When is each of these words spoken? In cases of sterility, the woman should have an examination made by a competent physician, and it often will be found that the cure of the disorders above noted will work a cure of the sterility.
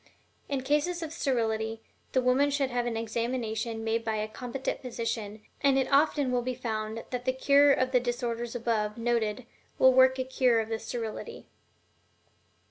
In 0.49 0.61
cases 0.63 1.03
of 1.03 1.13
sterility, 1.13 1.79
the 2.13 2.23
woman 2.23 2.49
should 2.49 2.71
have 2.71 2.87
an 2.87 2.97
examination 2.97 3.83
made 3.83 4.03
by 4.03 4.15
a 4.15 4.27
competent 4.27 4.81
physician, 4.81 5.43
and 5.61 5.77
it 5.77 5.87
often 5.93 6.31
will 6.31 6.41
be 6.41 6.55
found 6.55 7.03
that 7.11 7.25
the 7.25 7.31
cure 7.33 7.71
of 7.71 7.91
the 7.91 7.99
disorders 7.99 8.55
above 8.55 8.97
noted 8.97 9.45
will 9.77 9.93
work 9.93 10.17
a 10.17 10.23
cure 10.23 10.59
of 10.59 10.69
the 10.69 10.79
sterility. 10.79 11.49